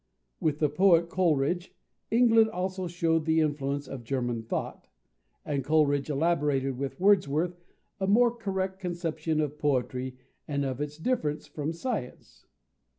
With 0.39 0.57
the 0.57 0.67
poet 0.67 1.09
Coleridge, 1.09 1.75
England 2.09 2.49
also 2.49 2.87
showed 2.87 3.25
the 3.25 3.39
influence 3.39 3.87
of 3.87 4.03
German 4.03 4.41
thought, 4.41 4.87
and 5.45 5.63
Coleridge 5.63 6.09
elaborated 6.09 6.75
with 6.75 6.99
Wordsworth 6.99 7.55
a 7.99 8.07
more 8.07 8.35
correct 8.35 8.79
conception 8.79 9.39
of 9.39 9.59
poetry 9.59 10.17
and 10.47 10.65
of 10.65 10.81
its 10.81 10.97
difference 10.97 11.45
from 11.45 11.71
science. 11.71 12.47